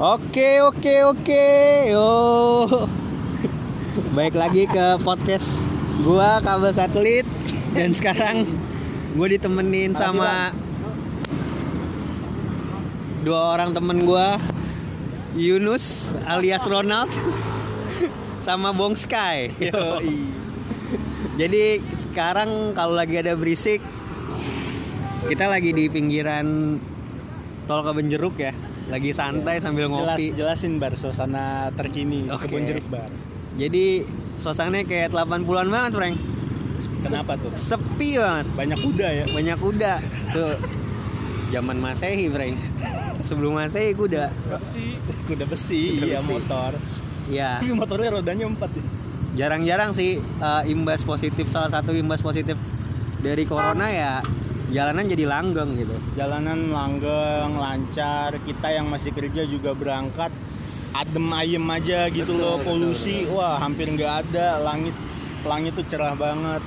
Oke 0.00 0.64
oke 0.64 1.12
oke. 1.12 1.48
Yo. 1.92 2.08
Baik 4.16 4.32
lagi 4.32 4.64
ke 4.64 4.96
podcast 5.04 5.60
gua 6.00 6.40
kabel 6.40 6.72
satelit. 6.72 7.28
Dan 7.76 7.92
sekarang 7.92 8.48
gue 9.12 9.28
ditemenin 9.36 9.92
sama 9.92 10.56
dua 13.28 13.52
orang 13.52 13.76
temen 13.76 14.08
gua 14.08 14.40
Yunus 15.36 16.16
alias 16.24 16.64
Ronald 16.64 17.12
sama 18.48 18.72
Bong 18.72 18.96
Sky. 18.96 19.52
Jadi 21.36 21.84
sekarang 22.08 22.72
kalau 22.72 22.96
lagi 22.96 23.20
ada 23.20 23.36
berisik 23.36 23.84
kita 25.28 25.44
lagi 25.44 25.76
di 25.76 25.92
pinggiran 25.92 26.80
tol 27.70 27.86
Kebenjeruk 27.86 28.34
ya. 28.34 28.50
Lagi 28.90 29.14
santai 29.14 29.62
sambil 29.62 29.86
Jelas, 29.86 30.18
ngopi. 30.18 30.34
jelasin 30.34 30.82
bar 30.82 30.98
suasana 30.98 31.70
terkini 31.70 32.26
Oke. 32.26 32.50
kebun 32.50 32.66
jeruk 32.66 32.90
bar. 32.90 33.06
Jadi 33.54 34.02
suasananya 34.34 34.82
kayak 34.82 35.14
80-an 35.14 35.46
banget, 35.68 35.92
Frank. 35.94 36.16
Kenapa 37.00 37.38
tuh? 37.38 37.54
Sepi 37.54 38.18
banget. 38.18 38.46
Banyak 38.50 38.78
kuda 38.80 39.08
ya. 39.14 39.24
Banyak 39.30 39.56
kuda. 39.56 39.92
Tuh. 40.34 40.58
Zaman 41.50 41.78
Masehi, 41.78 42.26
Frank. 42.26 42.58
Sebelum 43.22 43.54
Masehi 43.54 43.94
kuda. 43.94 44.34
Besi. 44.34 44.98
Kuda 45.24 45.44
besi, 45.46 45.82
Kuda 45.94 46.04
iya 46.04 46.18
besi. 46.18 46.28
motor. 46.28 46.70
Ya, 47.30 47.50
Tapi 47.62 47.70
motornya 47.70 48.10
rodanya 48.10 48.42
empat 48.44 48.74
ya. 48.74 48.82
jarang-jarang 49.30 49.94
sih 49.94 50.18
eh, 50.18 50.62
imbas 50.66 51.06
positif 51.06 51.46
salah 51.46 51.70
satu 51.70 51.94
imbas 51.94 52.18
positif 52.18 52.58
dari 53.20 53.46
corona 53.46 53.86
ya 53.86 54.18
jalanan 54.70 55.04
jadi 55.06 55.24
langgeng 55.26 55.70
gitu. 55.76 55.96
Jalanan 56.14 56.70
langgeng, 56.70 57.52
lancar. 57.58 58.34
Kita 58.42 58.68
yang 58.70 58.86
masih 58.88 59.10
kerja 59.10 59.42
juga 59.46 59.74
berangkat 59.74 60.30
adem 60.90 61.26
ayem 61.30 61.62
aja 61.70 62.10
gitu 62.10 62.34
Betul, 62.34 62.42
loh. 62.42 62.56
betul, 62.58 62.66
Polusi, 62.66 63.16
wah 63.30 63.58
hampir 63.62 63.90
nggak 63.90 64.26
ada. 64.26 64.58
Langit 64.62 64.94
langit 65.46 65.72
tuh 65.74 65.86
cerah 65.86 66.14
banget. 66.14 66.62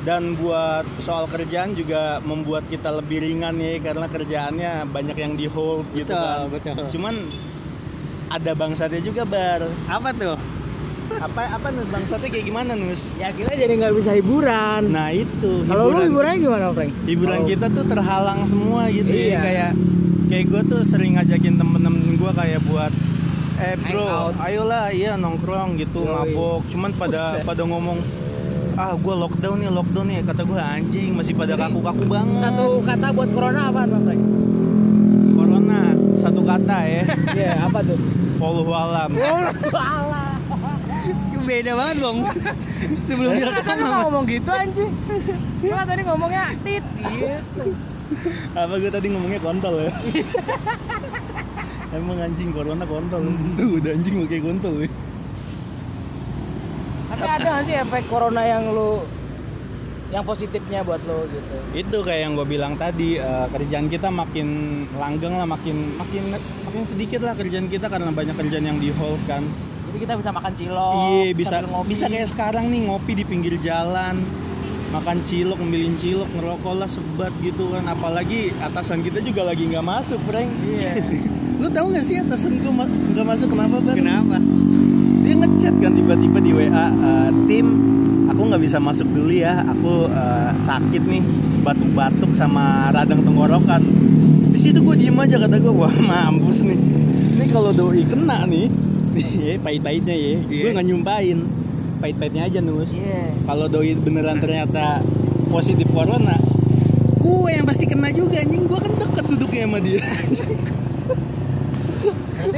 Dan 0.00 0.32
buat 0.32 0.88
soal 0.96 1.28
kerjaan 1.28 1.76
juga 1.76 2.24
membuat 2.24 2.64
kita 2.72 2.88
lebih 2.88 3.20
ringan 3.20 3.52
ya 3.60 3.76
karena 3.84 4.08
kerjaannya 4.08 4.72
banyak 4.88 5.12
yang 5.12 5.36
di 5.36 5.44
hold 5.44 5.84
gitu 5.92 6.08
Betul, 6.08 6.24
kan. 6.24 6.48
betul. 6.48 6.86
Cuman 6.96 7.14
ada 8.32 8.52
bangsatnya 8.56 9.04
juga 9.04 9.28
bar. 9.28 9.68
Apa 9.90 10.14
tuh? 10.16 10.40
Apa 11.20 11.52
apa 11.52 11.68
nus 11.68 11.84
bangsatnya 11.86 12.28
kayak 12.28 12.46
gimana 12.46 12.72
nus? 12.72 13.12
Ya 13.14 13.28
kita 13.28 13.52
jadi 13.52 13.72
nggak 13.76 13.92
bisa 13.92 14.10
hiburan. 14.12 14.88
Nah 14.88 15.12
itu. 15.12 15.64
Kalau 15.64 15.84
lu 15.86 16.00
hiburan- 16.00 16.08
hiburannya 16.32 16.38
gimana, 16.40 16.64
Frank? 16.70 16.92
hiburan 17.04 17.36
Kalau- 17.36 17.50
kita 17.50 17.66
tuh 17.68 17.84
terhalang 17.86 18.40
semua 18.44 18.82
gitu 18.88 19.04
ya. 19.06 19.20
Iya. 19.26 19.38
kayak 19.38 19.70
kayak 20.26 20.44
gue 20.46 20.62
tuh 20.66 20.80
sering 20.82 21.12
ngajakin 21.14 21.54
temen-temen 21.54 22.14
gue 22.14 22.32
kayak 22.32 22.60
buat 22.64 22.92
eh 23.60 23.76
bro 23.76 24.00
Hangout. 24.00 24.34
ayolah 24.40 24.86
iya 24.88 25.12
nongkrong 25.14 25.76
gitu 25.76 26.00
Yoi. 26.00 26.14
mabok 26.30 26.64
cuman 26.64 26.90
pada 26.94 27.22
pada 27.42 27.62
ngomong 27.62 27.98
ah 28.74 28.94
gue 28.94 29.14
lockdown 29.18 29.58
nih 29.58 29.68
lockdown 29.68 30.06
nih 30.06 30.22
kata 30.22 30.42
gue 30.42 30.56
anjing 30.56 31.12
masih 31.12 31.34
pada 31.34 31.58
kaku-kaku 31.58 32.06
banget 32.06 32.40
Satu 32.40 32.80
kata 32.80 33.06
buat 33.10 33.28
corona 33.28 33.68
apaan, 33.68 33.90
Bang 33.90 34.02
Frank? 34.02 34.22
corona 35.30 35.78
satu 36.16 36.40
kata 36.40 36.78
ya 36.80 37.02
Iya, 37.30 37.52
apa 37.60 37.78
tuh? 37.82 37.98
Wallahu 38.40 38.72
alam 38.72 39.10
Alah. 39.12 39.52
Beda 41.50 41.72
banget, 41.74 41.96
Bang. 41.98 42.18
Sebelum 43.10 43.30
Lu 43.34 43.38
direkam 43.42 43.66
kan 43.66 43.76
nggak 43.82 43.98
ngomong 44.06 44.24
gitu 44.30 44.50
anjing. 44.54 44.90
Lu 45.66 45.74
kan 45.74 45.86
tadi 45.90 46.02
ngomongnya 46.06 46.44
tit 46.62 46.84
gitu. 47.10 47.74
apa 48.58 48.74
gue 48.78 48.90
tadi 48.90 49.06
ngomongnya 49.14 49.40
kontol 49.42 49.74
ya 49.86 49.92
emang 51.96 52.18
anjing 52.18 52.50
corona 52.50 52.84
kontol 52.86 53.22
tuh 53.54 53.78
udah 53.78 53.90
anjing 53.94 54.14
pakai 54.26 54.40
kontol 54.42 54.74
ya 54.82 54.90
Tapi 57.10 57.26
ada 57.26 57.48
nggak 57.52 57.64
sih 57.66 57.74
efek 57.74 58.04
corona 58.06 58.42
yang 58.46 58.70
lu 58.70 59.02
yang 60.10 60.26
positifnya 60.26 60.82
buat 60.82 60.98
lo 61.06 61.22
gitu? 61.30 61.54
itu 61.70 61.98
kayak 62.02 62.20
yang 62.26 62.32
gue 62.34 62.46
bilang 62.50 62.74
tadi 62.74 63.14
eh, 63.14 63.46
kerjaan 63.46 63.86
kita 63.86 64.10
makin 64.10 64.48
langgeng 64.98 65.38
lah 65.38 65.46
makin 65.46 65.94
makin 65.94 66.34
makin 66.66 66.82
sedikit 66.82 67.22
lah 67.22 67.38
kerjaan 67.38 67.70
kita 67.70 67.86
karena 67.86 68.10
banyak 68.10 68.34
kerjaan 68.34 68.74
yang 68.74 68.78
di 68.82 68.90
hold 68.90 69.22
kan 69.30 69.46
Jadi 69.90 69.98
kita 70.00 70.14
bisa 70.14 70.30
makan 70.30 70.52
cilok. 70.54 70.94
iya 71.12 71.32
bisa 71.32 71.56
ngopi. 71.62 71.86
bisa 71.88 72.04
kayak 72.06 72.28
sekarang 72.28 72.64
nih 72.66 72.80
ngopi 72.86 73.12
di 73.12 73.24
pinggir 73.24 73.58
jalan 73.58 74.22
makan 74.90 75.18
cilok 75.20 75.54
ngemilin 75.56 75.94
cilok 75.94 76.30
ngerokok 76.32 76.74
lah 76.76 76.86
sebat 76.86 77.30
gitu 77.40 77.70
kan 77.70 77.86
apalagi 77.86 78.50
atasan 78.56 79.02
kita 79.02 79.18
juga 79.20 79.42
lagi 79.44 79.66
nggak 79.66 79.82
masuk 79.84 80.18
Frank 80.24 80.50
Iya. 80.64 80.98
lu 81.60 81.68
tahu 81.68 81.90
nggak 81.90 82.02
sih 82.02 82.16
atasan 82.18 82.56
gue 82.56 82.70
ma- 82.70 82.86
nggak 82.86 83.22
masuk 83.24 83.48
kenapa 83.48 83.78
bang 83.80 83.98
Kenapa? 83.98 84.36
dia 85.20 85.34
ngechat 85.36 85.74
kan 85.76 85.92
tiba-tiba 85.92 86.38
di 86.38 86.50
WA 86.52 86.66
"Eh, 86.88 87.30
tim 87.46 87.66
aku 88.26 88.40
nggak 88.40 88.62
bisa 88.62 88.78
masuk 88.78 89.06
dulu 89.08 89.30
ya 89.30 89.62
aku 89.62 90.06
eh, 90.06 90.50
sakit 90.60 91.02
nih 91.04 91.22
batuk-batuk 91.60 92.30
sama 92.32 92.64
radang 92.90 93.20
tenggorokan 93.20 93.82
di 94.48 94.58
situ 94.58 94.80
gue 94.80 94.96
diem 94.96 95.14
aja 95.14 95.38
kata 95.38 95.54
gue 95.56 95.70
wah 95.70 95.92
mampus 95.92 96.62
nih 96.62 96.78
ini 97.32 97.46
kalau 97.46 97.70
doi 97.70 98.02
kena 98.02 98.42
nih 98.44 98.66
ya 99.14 99.58
pahit-pahitnya 99.58 100.14
ya 100.14 100.28
Iya. 100.40 100.62
gue 100.62 100.70
nggak 100.72 100.86
nyumpain 100.86 101.38
pahit-pahitnya 101.98 102.42
aja 102.44 102.58
nus 102.60 102.90
Iya. 102.90 103.34
kalau 103.44 103.66
doi 103.66 103.92
beneran 103.94 104.38
ternyata 104.38 105.02
positif 105.48 105.90
corona 105.90 106.38
gue 107.16 107.50
yang 107.50 107.64
pasti 107.64 107.84
kena 107.84 108.08
juga 108.10 108.38
anjing 108.38 108.64
gue 108.64 108.78
kan 108.78 108.92
deket 108.96 109.24
duduknya 109.26 109.64
sama 109.64 109.78
dia 109.78 110.00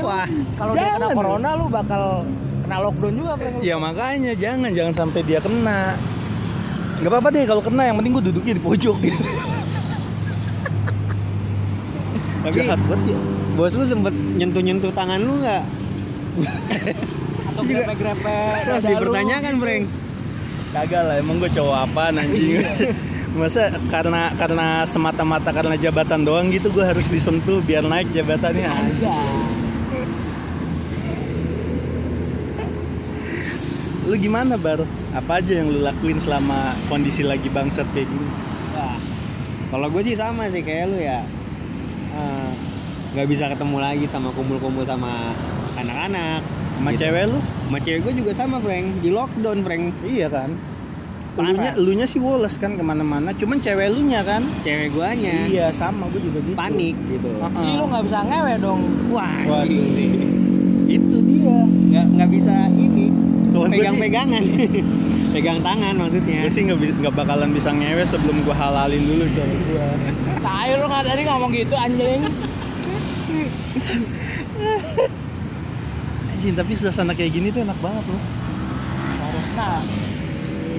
Wah, 0.02 0.26
kalau 0.56 0.72
dia 0.74 0.90
kena 0.92 1.08
corona 1.12 1.48
lu 1.54 1.66
bakal 1.68 2.22
kena 2.62 2.76
lockdown 2.80 3.14
juga, 3.14 3.32
Frank. 3.34 3.58
Ya 3.60 3.74
makanya 3.76 4.32
jangan 4.34 4.70
jangan 4.70 4.94
sampai 4.96 5.20
dia 5.22 5.38
kena. 5.38 5.94
Gak 6.98 7.06
apa-apa 7.06 7.28
deh 7.30 7.44
kalau 7.44 7.58
kena 7.60 7.82
yang 7.84 7.96
penting 7.98 8.12
gue 8.12 8.24
duduknya 8.24 8.54
di 8.56 8.62
pojok 8.62 8.96
gitu. 9.00 9.22
Tapi 12.42 12.56
Jahat 12.56 12.80
banget 12.82 13.14
ya. 13.14 13.18
bos 13.52 13.74
lu 13.76 13.84
sempet 13.84 14.14
nyentuh-nyentuh 14.34 14.90
tangan 14.90 15.20
lu 15.20 15.34
nggak? 15.38 15.62
Atau 16.32 17.62
Juga- 17.68 17.84
grepe-grepe. 17.84 18.36
Terus 18.64 18.84
dipertanyakan, 18.88 19.54
Frank. 19.60 19.84
Kagak 20.72 21.02
lah 21.04 21.16
emang 21.20 21.36
gue 21.36 21.50
cowok 21.52 21.76
apa 21.84 22.02
anjing. 22.16 22.64
Masa 23.38 23.72
karena 23.88 24.28
karena 24.36 24.84
semata-mata 24.84 25.52
karena 25.52 25.76
jabatan 25.76 26.20
doang 26.20 26.52
gitu 26.52 26.68
gue 26.68 26.84
harus 26.84 27.04
disentuh 27.08 27.60
biar 27.64 27.84
naik 27.84 28.08
jabatannya. 28.12 28.68
Anjay. 28.68 29.36
Lu 34.08 34.16
gimana 34.18 34.56
bar? 34.60 34.84
Apa 35.12 35.40
aja 35.40 35.60
yang 35.60 35.68
lu 35.72 35.80
lakuin 35.80 36.18
selama 36.20 36.76
kondisi 36.88 37.24
lagi 37.24 37.48
bangsat 37.48 37.88
kayak 37.92 38.08
gini? 38.08 38.28
Wah, 38.74 38.96
kalau 39.72 39.88
gue 39.88 40.02
sih 40.04 40.16
sama 40.16 40.48
sih 40.52 40.60
kayak 40.60 40.92
lu 40.92 40.98
ya. 41.00 41.20
Eh, 42.12 42.50
nggak 43.16 43.28
bisa 43.28 43.48
ketemu 43.48 43.76
lagi 43.80 44.04
sama 44.08 44.28
kumpul-kumpul 44.32 44.84
sama 44.84 45.32
anak-anak. 45.74 46.40
Sama 46.72 46.90
Gitu. 46.90 47.00
cewek 47.00 47.24
lu? 47.26 47.38
Sama 47.38 47.78
cewek 47.78 48.00
gue 48.02 48.12
juga 48.18 48.32
sama, 48.32 48.56
Frank. 48.58 48.86
Di 48.98 49.08
lockdown, 49.08 49.58
Frank. 49.62 49.84
Iya 50.02 50.28
kan. 50.28 50.50
Parah. 51.32 51.48
Elunya, 51.48 51.72
elunya 51.74 52.04
sih 52.04 52.18
woles 52.18 52.56
kan 52.56 52.74
ke 52.74 52.82
mana-mana, 52.82 53.32
cuman 53.32 53.56
cewek 53.56 53.88
elunya 53.88 54.20
kan. 54.20 54.44
Cewek 54.60 54.92
guanya 54.92 55.48
Iya 55.48 55.72
sama 55.72 56.04
gue 56.08 56.20
juga 56.20 56.40
gitu. 56.40 56.52
panik 56.52 56.96
gitu. 57.08 57.28
Heeh. 57.32 57.56
Jadi 57.56 57.72
lu 57.72 57.84
nggak 57.88 58.04
bisa 58.04 58.20
ngewe 58.20 58.54
dong. 58.60 58.80
Wah, 59.08 59.40
Waduh. 59.42 59.84
Itu 60.86 61.16
dia. 61.24 61.58
nggak 61.64 62.06
nggak 62.12 62.30
bisa 62.30 62.54
ini 62.70 63.10
pegang-pegangan. 63.52 64.42
Pegang 65.32 65.64
tangan 65.64 65.96
maksudnya. 65.96 66.44
gue 66.44 66.52
sih 66.52 66.68
nggak 66.68 67.14
bakalan 67.16 67.56
bisa 67.56 67.72
ngewe 67.72 68.04
sebelum 68.04 68.44
gue 68.44 68.52
halalin 68.52 69.00
dulu 69.00 69.24
cewek 69.24 69.58
gue 69.64 69.86
Tai 70.44 70.68
lu 70.76 70.84
nggak 70.84 71.04
tadi 71.06 71.22
ngomong 71.24 71.50
gitu 71.50 71.72
anjing. 71.72 72.20
anjing 76.42 76.58
tapi 76.58 76.74
suasana 76.74 77.14
kayak 77.14 77.38
gini 77.38 77.54
tuh 77.54 77.62
enak 77.62 77.78
banget 77.78 78.02
loh 78.02 78.22
Harusnya. 79.22 79.70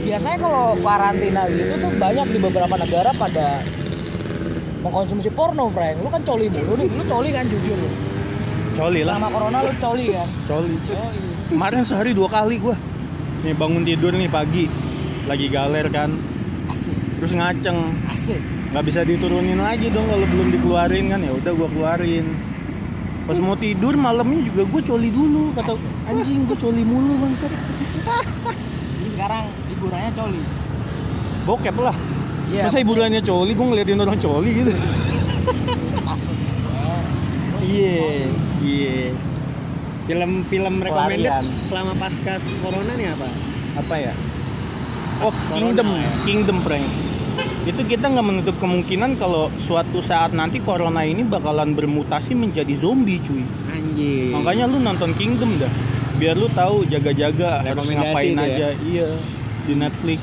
Biasanya 0.03 0.37
kalau 0.37 0.75
karantina 0.77 1.47
gitu 1.47 1.73
tuh 1.79 1.91
banyak 1.95 2.27
di 2.27 2.37
beberapa 2.37 2.75
negara 2.75 3.09
pada 3.15 3.63
mengkonsumsi 4.83 5.31
porno, 5.31 5.71
Frank. 5.71 6.03
Lu 6.03 6.11
kan 6.11 6.19
coli 6.21 6.51
mulu 6.51 6.75
nih. 6.75 6.91
Lu 6.91 7.03
coli 7.07 7.29
kan 7.31 7.47
jujur 7.47 7.79
lu. 7.79 7.89
coli 8.75 9.01
lah 9.01 9.15
Selama 9.15 9.29
corona 9.31 9.57
lu 9.63 9.71
coli 9.79 10.05
kan. 10.11 10.27
coli 10.51 10.75
Yoi. 10.75 11.19
kemarin 11.47 11.81
sehari 11.81 12.11
dua 12.11 12.27
kali 12.27 12.59
gue 12.59 12.75
nih 13.41 13.55
bangun 13.55 13.83
tidur 13.83 14.11
nih 14.11 14.27
pagi 14.27 14.65
lagi 15.23 15.47
galer 15.47 15.87
kan 15.87 16.11
Asik, 16.67 16.97
terus 17.15 17.31
ngaceng 17.31 17.77
asik. 18.09 18.41
nggak 18.73 18.83
bisa 18.83 19.05
diturunin 19.05 19.61
lagi 19.61 19.87
dong 19.87 20.03
kalau 20.03 20.25
belum 20.25 20.47
dikeluarin 20.51 21.05
kan 21.07 21.21
ya 21.21 21.31
udah 21.31 21.51
gue 21.53 21.69
keluarin 21.69 22.25
pas 23.23 23.37
mau 23.37 23.55
tidur 23.55 23.95
malamnya 23.95 24.43
juga 24.43 24.61
gue 24.63 24.81
coli 24.83 25.07
dulu 25.07 25.51
kata 25.53 25.71
Asik. 25.71 25.87
anjing 26.05 26.43
gue 26.43 26.57
coli 26.57 26.83
mulu 26.83 27.13
bang 27.17 27.33
Jadi 27.33 29.09
sekarang 29.09 29.43
hiburannya 29.69 30.11
coli. 30.13 30.41
bokep 31.43 31.77
lah 31.77 31.95
Iya. 32.45 32.63
masa 32.63 32.77
hiburannya 32.77 33.21
coli 33.21 33.51
gue 33.51 33.65
ngeliatin 33.65 33.97
orang 33.97 34.19
coli 34.19 34.51
gitu 34.53 34.71
maksudnya. 36.03 36.51
iya 37.61 37.95
Iya. 38.59 38.97
Film-film 40.03 40.75
recommended 40.77 41.23
Pelarian. 41.25 41.47
selama 41.63 41.95
pasca 41.95 42.33
corona 42.59 42.91
nih 42.93 43.07
apa? 43.09 43.27
Apa 43.79 43.95
ya? 43.97 44.11
Oh, 45.19 45.31
Corona 45.31 45.55
Kingdom, 45.71 45.87
ya. 45.89 46.09
Kingdom 46.27 46.57
Frank. 46.59 46.83
Itu 47.63 47.81
kita 47.87 48.11
nggak 48.11 48.25
menutup 48.27 48.55
kemungkinan 48.59 49.15
kalau 49.15 49.47
suatu 49.55 50.03
saat 50.03 50.35
nanti 50.35 50.59
corona 50.59 51.07
ini 51.07 51.23
bakalan 51.23 51.71
bermutasi 51.71 52.35
menjadi 52.35 52.75
zombie, 52.75 53.23
cuy. 53.23 53.43
Anjir. 53.71 54.35
Makanya 54.35 54.67
lu 54.67 54.83
nonton 54.83 55.15
Kingdom 55.15 55.55
dah. 55.59 55.71
Biar 56.19 56.35
lu 56.35 56.51
tahu 56.51 56.83
jaga-jaga 56.87 57.63
harus 57.63 57.87
ngapain 57.87 58.35
ya? 58.35 58.43
aja. 58.43 58.67
Iya. 58.83 59.09
Di 59.63 59.73
Netflix 59.79 60.19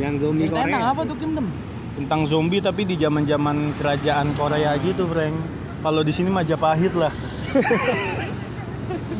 yang 0.00 0.18
zombie 0.18 0.48
Ceritain 0.48 0.66
Korea. 0.66 0.74
tentang 0.74 0.86
apa 0.90 1.00
tuh 1.06 1.16
Kingdom? 1.20 1.46
tentang 1.92 2.24
zombie 2.24 2.64
tapi 2.64 2.88
di 2.88 2.96
zaman-zaman 2.96 3.76
kerajaan 3.76 4.32
Korea 4.32 4.74
gitu, 4.80 5.04
Frank. 5.06 5.36
Kalau 5.84 6.00
di 6.00 6.12
sini 6.14 6.32
Majapahit 6.32 6.94
lah. 6.96 7.12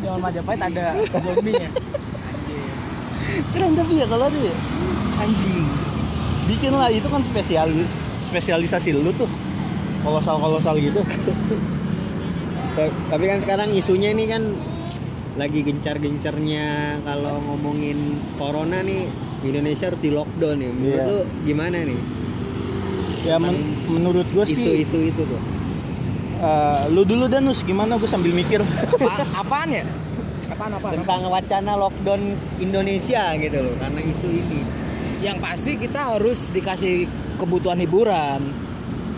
Jangan 0.02 0.20
Majapahit 0.24 0.60
ada 0.62 0.96
zombinya. 1.20 1.68
Keren 3.52 3.72
tapi 3.76 3.92
ya 4.00 4.06
kalau 4.08 4.24
ada 4.26 4.40
ya. 4.40 4.54
Anjing. 5.20 5.91
Bikin 6.44 6.72
lah 6.72 6.88
itu 6.88 7.06
kan 7.06 7.20
spesialis 7.20 7.92
spesialisasi 8.28 8.90
lu 8.92 9.12
tuh. 9.12 9.30
Kolosal-kolosal 10.02 10.76
gitu. 10.76 10.98
Ta- 12.72 12.90
Tapi 13.08 13.24
kan 13.24 13.38
sekarang 13.38 13.68
isunya 13.70 14.10
ini 14.10 14.26
kan 14.26 14.42
lagi 15.34 15.62
gencar-gencarnya 15.62 16.66
kalau 17.00 17.40
ngomongin 17.42 17.96
corona 18.34 18.80
nih 18.80 19.06
Indonesia 19.42 19.88
harus 19.88 19.98
di 19.98 20.10
lockdown 20.10 20.58
ya. 20.58 20.70
Menurut 20.70 20.92
Iya. 20.92 21.04
lu 21.06 21.18
gimana 21.44 21.78
nih 21.80 22.00
Ya 23.22 23.38
men- 23.38 23.54
menurut 23.86 24.26
gue 24.26 24.44
sih 24.44 24.58
isu-isu 24.58 24.98
itu 25.04 25.22
tuh? 25.22 25.38
eh, 26.42 26.82
lu 26.90 27.06
dulu 27.06 27.30
Danus 27.30 27.62
gimana 27.62 27.94
gue 27.94 28.04
sambil 28.04 28.34
mikir. 28.34 28.58
Apa, 28.58 29.22
apaan 29.38 29.70
ya? 29.70 29.86
Apaan 30.48 30.74
apaan? 30.74 30.92
Tentang 30.98 31.22
wacana 31.28 31.72
lockdown 31.76 32.22
Indonesia 32.58 33.30
gitu 33.36 33.58
loh 33.62 33.74
karena 33.78 34.00
isu 34.02 34.26
ini. 34.28 34.60
Yang 35.22 35.38
pasti 35.38 35.72
kita 35.78 36.00
harus 36.12 36.50
dikasih 36.50 37.06
kebutuhan 37.38 37.78
hiburan. 37.78 38.42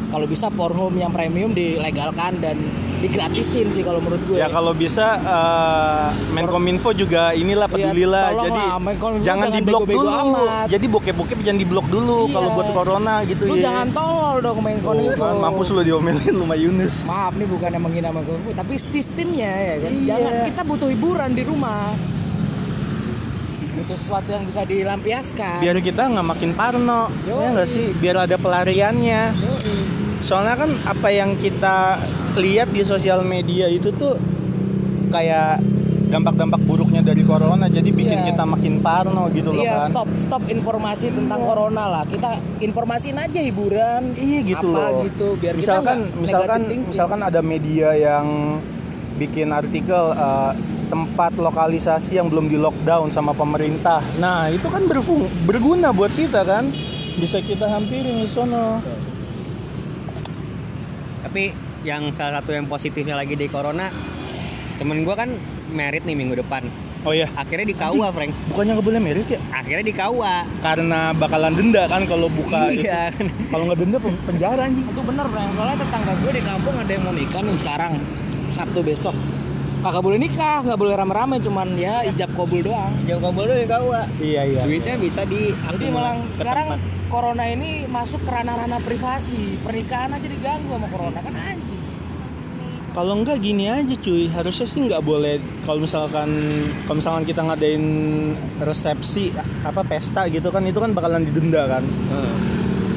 Kalau 0.07 0.27
bisa 0.27 0.47
Pornhub 0.47 0.95
yang 0.95 1.11
premium 1.11 1.51
dilegalkan 1.51 2.39
dan 2.39 2.55
digratisin 3.01 3.69
sih 3.69 3.83
kalau 3.83 3.99
menurut 3.99 4.23
gue. 4.25 4.37
Ya 4.37 4.47
kalau 4.47 4.71
bisa 4.71 5.17
eh, 5.17 6.07
Menkominfo 6.31 6.93
juga 6.93 7.33
inilah 7.33 7.67
Iya, 7.67 7.75
pedulilah. 7.91 8.25
tolong 8.31 8.47
Jadi 8.47 8.63
lah, 8.63 8.77
Menkominfo 8.79 9.25
jangan 9.25 9.49
jangan 9.49 9.59
diblok 9.59 9.83
dulu. 9.83 10.09
amat. 10.15 10.67
Jadi 10.71 10.87
bokep-bokep 10.87 11.39
jangan 11.43 11.59
diblok 11.59 11.87
dulu 11.89 12.19
Iya. 12.23 12.33
kalau 12.33 12.49
buat 12.53 12.69
corona 12.71 13.15
gitu 13.25 13.43
Lu 13.45 13.55
ya. 13.57 13.63
jangan 13.65 13.87
tolol 13.91 14.37
dong 14.39 14.59
main 14.61 14.79
Tuh, 14.79 14.87
Kominfo. 14.87 15.25
kan, 15.25 15.37
mampus 15.41 15.69
lu 15.69 15.81
diomelin 15.83 16.31
lu 16.31 16.45
sama 16.45 16.57
Yunus. 16.57 16.95
Maaf 17.03 17.33
nih 17.35 17.49
bukan 17.49 17.69
yang 17.71 17.83
menghina 17.83 18.09
Kominfo, 18.15 18.51
tapi 18.53 18.75
sistemnya 18.79 19.51
ya 19.51 19.77
kan. 19.81 19.93
Iya. 19.95 20.07
Jangan 20.07 20.33
kita 20.47 20.63
butuh 20.63 20.89
hiburan 20.89 21.31
di 21.33 21.43
rumah. 21.43 21.97
Butuh 23.75 23.97
sesuatu 23.97 24.29
yang 24.29 24.45
bisa 24.45 24.63
dilampiaskan. 24.63 25.59
Biar 25.59 25.77
kita 25.79 26.03
nggak 26.07 26.27
makin 26.27 26.51
parno. 26.53 27.11
Yoi. 27.25 27.37
Ya 27.37 27.49
nggak 27.53 27.69
sih? 27.69 27.85
Biar 27.95 28.17
ada 28.21 28.37
pelariannya. 28.37 29.23
Yoi. 29.33 29.75
Soalnya 30.21 30.55
kan 30.57 30.71
apa 30.85 31.09
yang 31.11 31.37
kita 31.37 32.01
lihat 32.35 32.71
di 32.71 32.81
sosial 32.83 33.21
media 33.23 33.69
itu 33.69 33.91
tuh 33.91 34.17
kayak 35.09 35.61
dampak-dampak 36.05 36.63
buruknya 36.63 37.03
dari 37.03 37.23
corona 37.23 37.67
jadi 37.67 37.91
bikin 37.91 38.23
Iya. 38.23 38.27
kita 38.31 38.45
makin 38.47 38.79
parno 38.79 39.27
gitu 39.31 39.51
loh 39.51 39.59
Iya 39.59 39.83
kan. 39.83 39.91
stop 39.91 40.09
stop 40.15 40.43
informasi 40.47 41.11
tentang 41.11 41.43
corona 41.43 41.91
lah. 41.91 42.05
Kita 42.07 42.39
informasiin 42.61 43.19
aja 43.19 43.41
hiburan. 43.41 44.15
Iya 44.15 44.39
gitu 44.47 44.69
apa 44.71 44.85
loh. 44.93 45.03
gitu 45.05 45.29
biar 45.35 45.55
misalkan 45.59 45.99
kita 46.07 46.19
misalkan 46.23 46.61
misalkan 46.87 47.21
ada 47.21 47.41
media 47.43 47.89
yang 47.93 48.59
bikin 49.15 49.51
artikel 49.51 50.15
eh, 50.15 50.53
tempat 50.95 51.35
lokalisasi 51.35 52.23
yang 52.23 52.31
belum 52.31 52.47
di 52.47 52.55
lockdown 52.55 53.11
sama 53.11 53.35
pemerintah. 53.35 53.99
Nah, 54.15 54.47
itu 54.47 54.71
kan 54.71 54.87
berfung 54.87 55.27
berguna 55.43 55.91
buat 55.91 56.15
kita 56.15 56.47
kan. 56.47 56.71
Bisa 57.19 57.43
kita 57.43 57.67
hampirin 57.67 58.23
di 58.23 58.31
sono. 58.31 58.79
Tapi 61.27 61.51
yang 61.83 62.15
salah 62.15 62.39
satu 62.39 62.55
yang 62.55 62.71
positifnya 62.71 63.19
lagi 63.19 63.35
di 63.35 63.51
corona 63.51 63.91
temen 64.75 65.03
gua 65.03 65.15
kan 65.17 65.35
merit 65.69 66.07
nih 66.07 66.15
minggu 66.15 66.39
depan. 66.39 66.63
Oh 67.05 67.13
iya, 67.13 67.29
Akhirnya 67.37 67.69
di 67.69 67.77
KUA, 67.77 68.09
Frank. 68.17 68.33
bukannya 68.49 68.81
nggak 68.81 68.87
boleh 68.87 69.01
merit 69.03 69.29
ya? 69.29 69.37
Akhirnya 69.53 69.85
di 69.85 69.93
KUA. 69.93 70.37
Karena 70.63 71.13
bakalan 71.13 71.53
denda 71.53 71.85
kan 71.85 72.07
kalau 72.07 72.31
buka. 72.31 72.71
itu. 72.71 72.87
Iya. 72.87 73.13
Kalau 73.51 73.67
nggak 73.69 73.77
denda 73.77 73.99
pen- 74.01 74.21
penjara 74.25 74.63
anjing. 74.65 74.87
itu 74.87 75.03
bener 75.03 75.27
Frank. 75.29 75.51
Soalnya 75.53 75.77
tetangga 75.83 76.13
gue 76.17 76.33
di 76.33 76.43
kampung 76.43 76.75
ada 76.75 76.89
yang 76.89 77.03
mau 77.03 77.13
nikah 77.13 77.43
nih 77.43 77.57
sekarang 77.59 77.93
Sabtu 78.49 78.81
besok. 78.81 79.13
Kagak 79.85 80.01
boleh 80.01 80.17
nikah, 80.17 80.65
nggak 80.65 80.81
boleh 80.81 80.97
rame-rame, 80.97 81.37
cuman 81.45 81.77
ya 81.77 82.01
ijab 82.09 82.33
kabul 82.33 82.65
doang. 82.65 82.89
Kabel 83.05 83.45
dulu 83.45 83.53
di 83.53 83.69
KUA. 83.69 84.03
Iya 84.17 84.43
iya. 84.49 84.61
Duitnya 84.65 84.97
bisa 84.97 85.29
di 85.29 85.53
Jadi 85.53 85.93
malah 85.93 86.17
sekarang 86.33 86.81
corona 87.13 87.45
ini 87.45 87.85
masuk 87.85 88.25
ke 88.25 88.33
ranah-ranah 88.33 88.81
privasi. 88.81 89.61
Pernikahan 89.61 90.17
aja 90.17 90.25
diganggu 90.25 90.73
sama 90.73 90.89
corona 90.89 91.21
kan 91.21 91.37
anjing. 91.37 91.85
Kalau 92.97 93.13
enggak 93.13 93.45
gini 93.45 93.69
aja 93.69 93.93
cuy, 94.01 94.25
harusnya 94.33 94.65
sih 94.65 94.81
nggak 94.89 95.05
boleh 95.05 95.37
kalau 95.69 95.85
misalkan 95.85 96.33
kalau 96.89 96.97
misalkan 97.05 97.25
kita 97.29 97.45
ngadain 97.45 97.85
resepsi 98.65 99.37
apa 99.69 99.85
pesta 99.85 100.25
gitu 100.33 100.49
kan 100.49 100.65
itu 100.65 100.81
kan 100.81 100.97
bakalan 100.97 101.29
didenda 101.29 101.69
kan. 101.69 101.85
Heeh. 101.85 102.35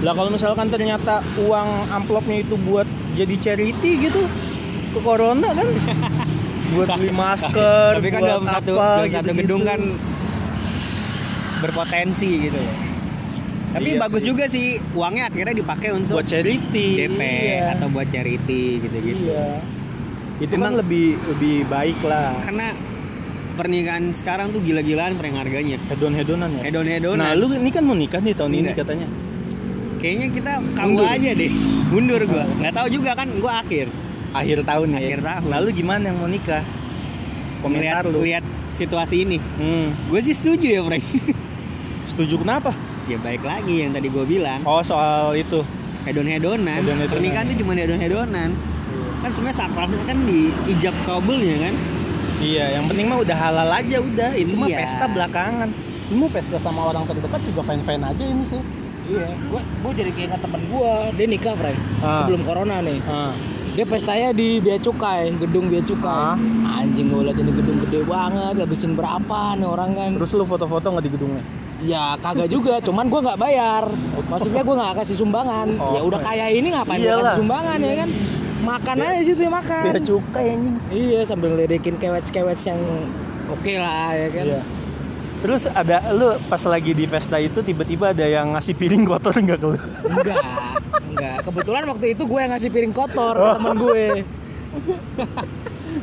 Lah 0.08 0.16
kalau 0.16 0.32
misalkan 0.32 0.72
ternyata 0.72 1.20
uang 1.44 1.92
amplopnya 1.92 2.48
itu 2.48 2.56
buat 2.64 2.88
jadi 3.12 3.36
charity 3.44 4.08
gitu 4.08 4.24
ke 4.96 5.00
corona 5.04 5.52
kan 5.52 5.68
buat 6.76 6.88
beli 7.00 7.14
masker, 7.14 7.90
Tapi 8.00 8.10
kan 8.12 8.22
dalam 8.24 8.46
satu 8.46 8.74
apa, 8.76 8.88
dalam 9.08 9.12
satu 9.14 9.32
gedung 9.38 9.64
kan 9.64 9.80
berpotensi 11.64 12.32
gitu. 12.50 12.62
Tapi 13.68 13.90
Iya 13.94 14.00
bagus 14.00 14.22
sih. 14.24 14.28
juga 14.32 14.44
sih 14.48 14.68
uangnya 14.96 15.28
akhirnya 15.28 15.56
dipakai 15.60 15.90
untuk 15.92 16.18
buat 16.18 16.28
charity 16.28 16.88
DP 17.04 17.22
iya. 17.22 17.76
atau 17.78 17.88
buat 17.92 18.08
charity 18.08 18.80
gitu-gitu. 18.80 19.28
Iya. 19.28 19.60
Itu 20.40 20.54
Emang- 20.56 20.78
kan 20.78 20.82
lebih 20.86 21.08
lebih 21.36 21.56
baik 21.68 22.00
lah. 22.06 22.32
Karena 22.48 22.68
pernikahan 23.58 24.14
sekarang 24.14 24.54
tuh 24.54 24.62
gila-gilaan 24.64 25.18
prank 25.18 25.36
harganya. 25.36 25.78
Hedon-hedonan 25.90 26.50
ya. 26.58 26.62
Hedon-hedonan. 26.70 27.22
Nah, 27.22 27.34
lu 27.34 27.50
ini 27.52 27.70
kan 27.74 27.84
mau 27.84 27.98
nikah 27.98 28.22
nih 28.22 28.34
tahun 28.38 28.52
ini 28.54 28.60
Enggak. 28.72 28.86
katanya. 28.86 29.08
Kayaknya 29.98 30.28
kita. 30.30 30.52
KUA 30.78 31.10
aja 31.10 31.32
deh. 31.34 31.52
Mundur 31.90 32.22
gua. 32.30 32.46
Nggak 32.62 32.74
tahu 32.78 32.88
juga 32.94 33.12
kan 33.18 33.28
gua 33.42 33.54
akhir. 33.66 33.88
Akhir 34.38 34.60
tahun 34.62 34.88
ya. 34.92 35.00
Akhir 35.00 35.20
tahun. 35.22 35.48
Nah, 35.48 35.60
lu 35.60 35.70
gimana 35.72 36.04
yang 36.06 36.18
mau 36.18 36.28
nikah? 36.28 36.64
Komentar 37.58 38.04
Lihat 38.04 38.14
lu. 38.14 38.20
lihat 38.22 38.44
situasi 38.74 39.16
ini. 39.24 39.38
Hmm. 39.58 39.90
Gue 40.08 40.22
sih 40.22 40.34
setuju 40.34 40.68
ya, 40.70 40.82
Frank. 40.84 41.04
Setuju 42.08 42.36
kenapa? 42.40 42.72
ya 43.08 43.16
baik 43.18 43.40
lagi 43.40 43.82
yang 43.82 43.92
tadi 43.92 44.08
gue 44.08 44.26
bilang. 44.26 44.60
Oh, 44.62 44.84
soal 44.84 45.32
itu. 45.34 45.64
Hedon-hedonan. 46.04 46.76
Hedon-hedonan. 46.78 47.08
Pernikahan 47.10 47.46
tuh 47.48 47.58
cuma 47.58 47.72
hedon-hedonan. 47.74 48.50
Kan 49.18 49.30
sebenarnya 49.32 49.58
sakralnya 49.58 50.04
kan 50.04 50.18
di 50.22 50.40
ijab 50.68 50.92
kabulnya 51.04 51.56
kan. 51.62 51.74
Iya, 52.38 52.66
yang 52.78 52.86
penting 52.86 53.08
mah 53.08 53.18
udah 53.18 53.34
halal 53.34 53.70
aja 53.72 53.98
udah. 53.98 54.32
Itu 54.36 54.54
mah 54.56 54.68
Iya. 54.68 54.78
pesta 54.84 55.06
belakangan. 55.08 55.70
Lu 56.08 56.16
mau 56.18 56.30
pesta 56.30 56.58
sama 56.58 56.84
orang 56.86 57.04
terdekat 57.04 57.42
juga 57.44 57.62
fine-fine 57.64 58.04
aja 58.04 58.24
ini 58.24 58.44
sih. 58.44 58.62
Iya, 59.08 59.28
gue 59.48 59.62
gue 59.64 59.92
jadi 59.96 60.12
keinget 60.12 60.38
temen 60.38 60.62
gue, 60.68 60.94
dia 61.16 61.26
nikah 61.26 61.56
Frank 61.56 61.80
Ah. 61.98 62.22
sebelum 62.22 62.44
corona 62.44 62.84
nih. 62.84 63.00
Ah. 63.08 63.32
Dia 63.78 63.86
pestanya 63.86 64.34
di 64.34 64.58
Bea 64.58 64.82
Cukai, 64.82 65.38
gedung 65.38 65.70
Bea 65.70 65.86
Cukai. 65.86 66.34
Ah. 66.34 66.82
Anjing 66.82 67.14
gue 67.14 67.30
liat 67.30 67.38
ini 67.38 67.54
gedung 67.54 67.78
gede 67.86 68.02
banget, 68.10 68.58
habisin 68.58 68.98
berapa 68.98 69.54
nih 69.54 69.70
orang 69.70 69.94
kan? 69.94 70.10
Terus 70.18 70.34
lu 70.34 70.50
foto-foto 70.50 70.98
nggak 70.98 71.06
di 71.06 71.12
gedungnya? 71.14 71.44
Ya 71.86 72.18
kagak 72.18 72.50
juga, 72.50 72.82
cuman 72.82 73.06
gue 73.06 73.22
nggak 73.22 73.38
bayar. 73.38 73.86
Maksudnya 74.34 74.66
gue 74.66 74.76
nggak 74.82 74.98
kasih 74.98 75.22
sumbangan. 75.22 75.78
Oh. 75.78 75.94
Ya 75.94 76.02
udah 76.02 76.18
kaya 76.26 76.50
ini 76.50 76.74
ngapain 76.74 77.06
gue 77.06 77.22
kasih 77.22 77.38
sumbangan 77.38 77.78
ya 77.78 77.94
kan? 78.02 78.10
Makan 78.66 78.96
aja 78.98 79.22
situ 79.22 79.42
ya 79.46 79.52
makan. 79.54 79.84
Bea 79.94 80.02
cukai 80.02 80.46
anjing. 80.58 80.76
Iya 80.90 81.22
sambil 81.30 81.54
ngeledekin 81.54 82.02
kewet-kewet 82.02 82.58
yang 82.66 82.82
oke 83.46 83.74
lah 83.78 84.10
ya 84.18 84.28
kan. 84.34 84.46
Iya. 84.58 84.62
Terus 85.38 85.70
ada 85.70 86.02
lu 86.12 86.34
pas 86.46 86.62
lagi 86.66 86.92
di 86.92 87.06
pesta 87.06 87.38
itu 87.38 87.62
tiba-tiba 87.62 88.10
ada 88.10 88.26
yang 88.26 88.58
ngasih 88.58 88.74
piring 88.74 89.06
kotor 89.06 89.34
enggak 89.38 89.62
ke 89.62 89.68
lu? 89.70 89.78
Enggak, 90.08 90.42
enggak. 91.06 91.36
Kebetulan 91.46 91.84
waktu 91.86 92.06
itu 92.12 92.24
gue 92.26 92.40
yang 92.40 92.52
ngasih 92.52 92.70
piring 92.70 92.94
kotor 92.94 93.36
Oh. 93.36 93.46
ke 93.48 93.58
temen 93.58 93.76
gue. 93.78 94.06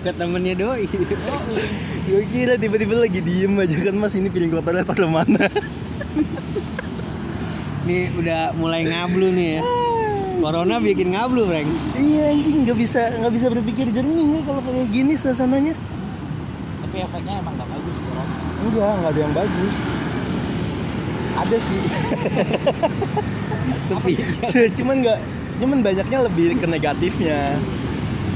Ke 0.01 0.11
temennya 0.13 0.55
doi. 0.55 0.85
Gue 2.05 2.23
kira 2.31 2.55
tiba-tiba 2.55 2.95
lagi 3.01 3.21
diem 3.21 3.53
aja 3.57 3.77
kan 3.81 3.95
mas 3.97 4.15
ini 4.15 4.29
piring 4.29 4.53
kotornya 4.53 4.85
taruh 4.85 5.11
mana? 5.11 5.51
Nih 7.85 8.09
udah 8.17 8.55
mulai 8.55 8.87
ngablu 8.87 9.29
nih 9.31 9.49
ya. 9.59 9.63
Corona 10.35 10.77
bikin 10.77 11.17
ngablu, 11.17 11.49
Frank. 11.49 11.69
iya 11.97 12.29
anjing 12.29 12.69
nggak 12.69 12.77
bisa 12.77 13.01
nggak 13.17 13.33
bisa 13.33 13.47
berpikir 13.49 13.89
jernih 13.89 14.37
ya 14.37 14.41
kalau 14.45 14.61
kayak 14.61 14.89
gini 14.93 15.13
suasananya. 15.17 15.73
Tapi 16.85 16.97
efeknya 17.01 17.41
emang 17.41 17.55
gak. 17.57 17.74
Enggak, 18.65 18.93
nggak 18.95 19.11
ada 19.11 19.21
yang 19.21 19.35
bagus. 19.35 19.75
Ada 21.37 21.57
sih. 21.59 21.81
Sepi. 23.85 24.15
cuman 24.75 24.97
nggak 24.99 25.19
cuman 25.55 25.79
banyaknya 25.81 26.19
lebih 26.23 26.57
ke 26.57 26.65
negatifnya 26.65 27.53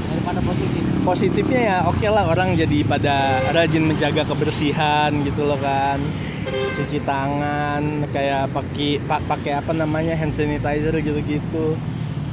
daripada 0.07 0.39
positif 0.41 0.81
positifnya 1.01 1.59
ya 1.59 1.77
oke 1.83 2.05
lah 2.05 2.25
orang 2.27 2.53
jadi 2.53 2.85
pada 2.85 3.15
rajin 3.49 3.81
menjaga 3.83 4.25
kebersihan 4.25 5.09
gitu 5.21 5.43
loh 5.43 5.57
kan 5.57 5.97
cuci 6.75 7.01
tangan 7.01 7.81
kayak 8.09 8.49
pakai 8.49 9.01
pa- 9.01 9.21
pakai 9.21 9.57
apa 9.57 9.73
namanya 9.73 10.13
hand 10.13 10.31
sanitizer 10.31 10.93
gitu-gitu 10.95 11.73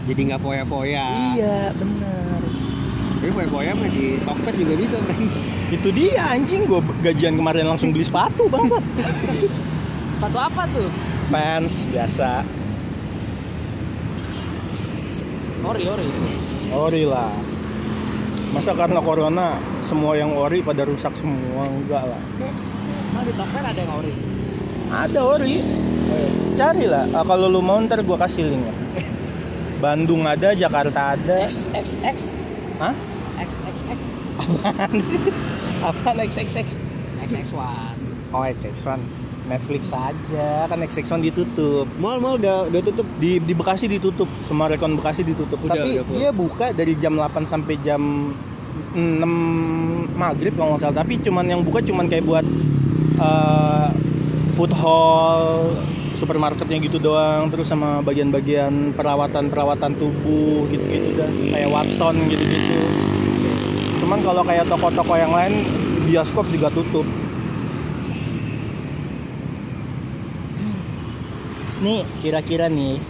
Jadi 0.07 0.21
nggak 0.23 0.39
foya-foya. 0.39 1.35
iya 1.35 1.75
benar 1.75 2.41
Tapi 3.27 3.43
mah 3.75 3.91
di 3.91 4.23
Tokped 4.23 4.55
juga 4.55 4.75
bisa, 4.79 5.03
Frank. 5.03 5.27
itu 5.75 5.89
dia 5.91 6.31
anjing. 6.31 6.63
Gue 6.63 6.79
gajian 7.03 7.35
kemarin 7.35 7.67
langsung 7.67 7.91
beli 7.91 8.07
sepatu 8.07 8.47
banget 8.47 8.79
sepatu 10.15 10.39
apa 10.39 10.63
tuh? 10.71 10.87
Pants 11.27 11.91
biasa. 11.91 12.47
Ori 15.67 15.85
ori. 15.91 16.07
Ori 16.71 17.03
lah. 17.03 17.35
Masa 18.55 18.79
karena 18.79 19.03
corona 19.03 19.59
semua 19.83 20.15
yang 20.15 20.31
ori 20.39 20.63
pada 20.63 20.87
rusak 20.87 21.11
semua 21.19 21.67
enggak 21.67 22.07
lah. 22.07 22.23
Emang 23.11 23.27
di 23.27 23.35
Tokped 23.35 23.65
ada 23.67 23.81
yang 23.83 23.95
ori? 23.99 24.13
Ada 24.87 25.21
ori. 25.27 25.55
Cari 26.55 26.87
lah 26.87 27.11
Ah, 27.11 27.27
kalau 27.27 27.51
lu 27.51 27.59
mau 27.59 27.83
ntar 27.83 28.07
gue 28.07 28.15
kasih 28.15 28.47
link 28.47 28.63
Bandung 29.83 30.23
ada 30.23 30.55
Jakarta 30.55 31.19
ada. 31.19 31.43
X 31.43 31.67
X 31.75 31.99
X? 32.07 32.39
Hah? 32.79 33.16
X 33.37 33.51
X 33.69 33.77
X. 33.89 34.01
Apaan 34.37 34.93
sih 35.01 35.21
apaan 35.85 36.17
XXX 36.25 36.67
X 37.25 37.31
X 37.33 37.47
One. 37.53 38.01
Oh 38.35 38.43
XX1 38.43 39.01
Netflix 39.47 39.95
aja. 39.95 40.67
Kan 40.67 40.83
XX1 40.83 41.21
ditutup. 41.31 41.87
Mall-mall 42.03 42.41
udah 42.43 42.67
udah 42.67 42.81
tutup. 42.83 43.07
di 43.23 43.39
di 43.39 43.53
Bekasi 43.55 43.87
ditutup. 43.87 44.27
Semua 44.43 44.67
rekon 44.67 44.99
Bekasi 44.99 45.23
ditutup. 45.23 45.63
Udah, 45.63 45.79
tapi 45.79 46.03
udah 46.03 46.05
dia 46.11 46.31
buka 46.35 46.75
dari 46.75 46.99
jam 46.99 47.15
8 47.15 47.47
sampai 47.47 47.79
jam 47.81 48.35
6 48.93 50.19
maghrib 50.19 50.53
kalau 50.59 50.75
nggak 50.75 50.83
salah. 50.83 50.97
Tapi 51.07 51.23
cuman 51.23 51.47
yang 51.47 51.63
buka 51.63 51.79
cuman 51.87 52.11
kayak 52.11 52.27
buat 52.27 52.47
eh, 53.23 53.89
food 54.59 54.75
hall 54.75 55.71
supermarketnya 56.19 56.83
gitu 56.83 56.99
doang. 56.99 57.47
Terus 57.47 57.71
sama 57.71 58.03
bagian-bagian 58.03 58.99
perawatan-perawatan 58.99 59.95
tubuh 59.95 60.67
gitu-gitu 60.75 61.15
dah. 61.15 61.31
Kayak 61.55 61.71
Watson 61.71 62.15
gitu-gitu 62.27 62.83
cuman 64.07 64.23
kalau 64.23 64.47
kayak 64.47 64.71
toko-toko 64.71 65.19
yang 65.19 65.35
lain 65.35 65.67
bioskop 66.07 66.47
juga 66.55 66.71
tutup. 66.71 67.03
Nih 71.83 72.07
kira-kira 72.23 72.71
nih 72.71 73.03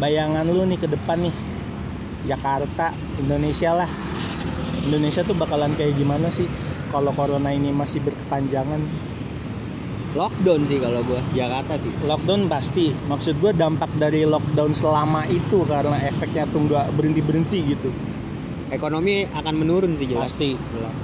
bayangan 0.00 0.48
lu 0.48 0.64
nih 0.64 0.80
ke 0.80 0.88
depan 0.88 1.20
nih. 1.20 1.36
Jakarta 2.24 2.96
Indonesia 3.20 3.76
lah. 3.76 3.90
Indonesia 4.88 5.20
tuh 5.20 5.36
bakalan 5.36 5.76
kayak 5.76 5.92
gimana 6.00 6.32
sih 6.32 6.48
kalau 6.88 7.12
corona 7.12 7.52
ini 7.52 7.68
masih 7.76 8.00
berkepanjangan? 8.00 8.80
Lockdown 10.16 10.64
sih 10.64 10.80
kalau 10.80 11.04
gua 11.04 11.20
Jakarta 11.36 11.76
sih. 11.76 11.92
lockdown 12.08 12.48
pasti. 12.48 12.88
Maksud 13.04 13.36
gue 13.36 13.52
dampak 13.52 13.92
dari 14.00 14.24
lockdown 14.24 14.72
selama 14.72 15.28
itu 15.28 15.60
karena 15.68 16.00
efeknya 16.08 16.48
tuh 16.48 16.64
nggak 16.64 16.88
berhenti 16.96 17.20
berhenti 17.20 17.60
gitu 17.76 17.92
Ekonomi 18.68 19.26
akan 19.28 19.54
menurun 19.54 19.94
sih 19.94 20.06
jelas. 20.06 20.26
Pasti. 20.28 20.50
Jelas. 20.54 20.96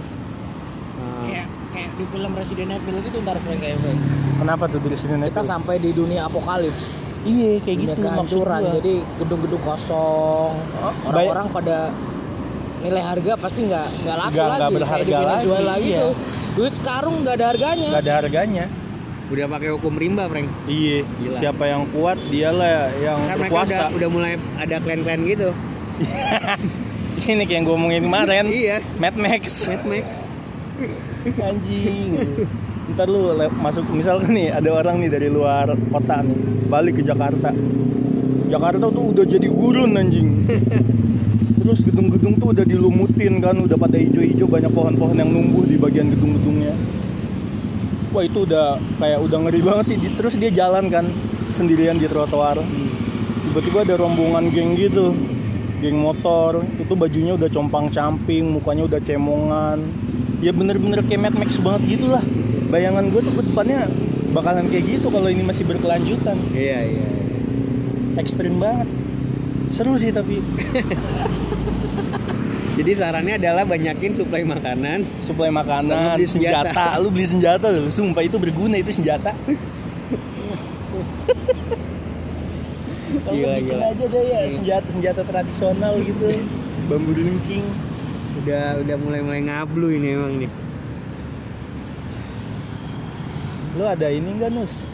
Nah, 0.92 1.23
kayak 1.25 1.47
kayak 1.73 1.90
di 1.92 2.04
film 2.07 2.33
Resident 2.33 2.71
Evil 2.71 2.97
gitu 3.00 3.16
ntar 3.21 3.37
Frank 3.38 3.59
kayak 3.59 3.76
Frank. 3.78 4.00
kenapa 4.37 4.64
tuh 4.66 4.78
di 4.83 4.95
sini 4.95 5.14
kita 5.25 5.42
sampai 5.42 5.75
di 5.76 5.90
dunia 5.90 6.26
apokalips 6.26 6.99
iya 7.23 7.57
kayak 7.59 7.76
dunia 7.78 7.87
gitu 7.88 8.02
maksud 8.02 8.12
kehancuran 8.28 8.61
gua. 8.61 8.73
jadi 8.76 8.92
gedung-gedung 9.16 9.62
kosong 9.62 10.52
Oh, 10.52 10.92
orang-orang 11.07 11.47
pada 11.49 11.78
nilai 12.78 13.02
harga 13.02 13.33
pasti 13.37 13.61
nggak 13.64 13.87
nggak 14.00 14.16
laku 14.19 14.35
Nggak- 14.35 14.50
lagi 14.50 14.61
nggak 14.61 14.69
kayak 14.69 14.69
di 14.69 14.76
berharga 14.76 15.16
Venezuela 15.16 15.64
lagi, 15.64 15.87
gitu 15.87 16.09
iya. 16.11 16.52
duit 16.52 16.73
sekarung 16.75 17.14
nggak 17.23 17.35
ada 17.35 17.47
harganya 17.49 17.88
nggak 17.88 18.04
ada 18.04 18.14
harganya 18.19 18.64
udah 19.33 19.47
pakai 19.49 19.69
hukum 19.71 19.95
rimba, 19.97 20.25
Frank. 20.28 20.49
iya 20.69 20.99
Gila. 21.09 21.38
siapa 21.40 21.64
yang 21.64 21.83
kuat 21.88 22.21
dialah 22.28 22.92
yang 23.00 23.16
mereka 23.16 23.40
berkuasa 23.40 23.73
udah 23.73 23.88
udah 23.97 24.09
mulai 24.11 24.33
ada 24.59 24.76
klan-klan 24.76 25.21
gitu. 25.25 25.49
ini 27.31 27.47
kayak 27.47 27.55
yang 27.55 27.64
gue 27.67 27.76
omongin 27.79 28.02
kemarin. 28.02 28.45
Iya. 28.50 28.83
Mad 28.99 29.14
Max. 29.14 29.71
Mad 29.71 29.83
Max. 29.87 30.07
anjing. 31.38 32.19
Ntar 32.93 33.07
lu 33.07 33.31
masuk 33.62 33.87
misalkan 33.95 34.35
nih 34.35 34.50
ada 34.50 34.75
orang 34.75 34.99
nih 34.99 35.11
dari 35.12 35.29
luar 35.31 35.71
kota 35.95 36.19
nih 36.26 36.67
balik 36.67 36.99
ke 36.99 37.02
Jakarta. 37.07 37.55
Jakarta 38.50 38.91
tuh 38.91 39.14
udah 39.14 39.25
jadi 39.25 39.47
gurun 39.47 39.95
anjing. 39.95 40.43
Terus 41.62 41.87
gedung-gedung 41.87 42.43
tuh 42.43 42.50
udah 42.50 42.67
dilumutin 42.67 43.38
kan 43.38 43.55
udah 43.55 43.79
pada 43.79 43.95
hijau-hijau 43.95 44.50
banyak 44.50 44.73
pohon-pohon 44.75 45.14
yang 45.14 45.31
numbuh 45.31 45.62
di 45.62 45.79
bagian 45.79 46.11
gedung-gedungnya. 46.11 46.75
Wah 48.11 48.26
itu 48.26 48.43
udah 48.43 48.83
kayak 48.99 49.23
udah 49.23 49.38
ngeri 49.47 49.62
banget 49.62 49.95
sih. 49.95 49.97
Terus 50.19 50.35
dia 50.43 50.50
jalan 50.50 50.91
kan 50.91 51.07
sendirian 51.55 52.02
di 52.02 52.11
trotoar. 52.11 52.59
Tiba-tiba 53.47 53.87
ada 53.87 53.95
rombongan 53.95 54.50
geng 54.50 54.75
gitu 54.75 55.14
geng 55.83 55.99
motor 55.99 56.62
itu 56.79 56.95
bajunya 56.95 57.35
udah 57.35 57.51
compang-camping 57.51 58.47
mukanya 58.49 58.87
udah 58.87 59.01
cemongan 59.01 59.83
ya 60.39 60.51
bener-bener 60.51 61.03
kayak 61.03 61.21
Mad 61.21 61.35
Max 61.35 61.59
banget 61.59 61.83
gitu 61.93 62.07
lah 62.07 62.23
bayangan 62.69 63.11
gue 63.11 63.21
tuh 63.21 63.35
ke 63.35 63.43
depannya 63.45 63.91
bakalan 64.31 64.65
kayak 64.67 64.85
gitu 64.89 65.11
kalau 65.11 65.27
ini 65.27 65.43
masih 65.43 65.67
berkelanjutan 65.67 66.39
Iya, 66.53 66.79
iya. 66.89 67.09
ekstrim 68.17 68.57
banget 68.57 68.87
seru 69.69 69.95
sih 69.95 70.09
tapi 70.09 70.39
Jadi 72.73 72.97
sarannya 72.97 73.37
adalah 73.37 73.69
banyakin 73.69 74.17
suplai 74.17 74.43
makanan. 74.43 75.05
suplai 75.21 75.53
makanan 75.53 75.93
Sama 75.93 76.17
beli 76.17 76.25
senjata. 76.25 76.73
senjata. 76.73 76.87
lu 76.99 77.09
beli 77.11 77.27
senjata 77.27 77.67
lu 77.69 77.85
sumpah 77.87 78.23
itu 78.23 78.41
berguna 78.41 78.77
itu 78.77 78.89
senjata 78.91 79.37
Kalau 83.14 83.35
Gila, 83.35 83.54
bikin 83.54 83.69
gila. 83.71 83.87
aja 83.88 84.04
deh 84.07 84.23
ya 84.23 84.40
Iya. 84.40 84.50
senjata 84.52 84.88
senjata 84.88 85.23
tradisional 85.23 85.95
gitu 86.00 86.26
bambu 86.87 87.12
runcing 87.12 87.64
Udah 88.35 88.81
udah 88.81 88.97
mulai-mulai 88.97 89.42
ngablu 89.42 89.92
ini 89.92 90.09
emang 90.11 90.35
nih. 90.38 90.50
lu 93.73 93.85
ada 93.85 94.04
ini 94.07 94.28
enggak 94.31 94.50
nus 94.50 94.85